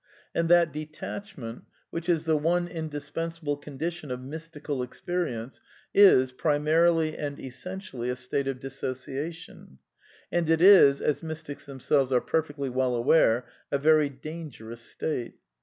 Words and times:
And 0.33 0.49
that 0.49 0.73
de 0.73 0.87
tachme 0.87 1.47
nt, 1.57 1.61
which 1.91 2.09
is 2.09 2.25
the 2.25 2.35
one 2.35 2.67
indispensable 2.67 3.55
l^ondition 3.55 4.09
of 4.09 4.19
mystical 4.19 4.81
experience, 4.81 5.61
is, 5.93 6.31
primarily 6.31 7.15
and 7.15 7.39
essentially, 7.39 8.09
a 8.09 8.15
state 8.15 8.47
of 8.47 8.59
di 8.59 8.69
ssoci 8.69 9.19
ation. 9.27 9.77
And 10.31 10.49
it 10.49 10.59
is, 10.59 11.01
as 11.01 11.21
mystics 11.21 11.67
themselves 11.67 12.11
are 12.11 12.19
per 12.19 12.41
fectly 12.41 12.71
well 12.71 12.95
aware, 12.95 13.45
a 13.71 13.77
very 13.77 14.09
dangerous 14.09 14.81
state. 14.81 15.35